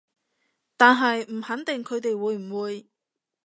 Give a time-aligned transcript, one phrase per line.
[0.77, 2.87] 但係唔肯定佢哋會唔會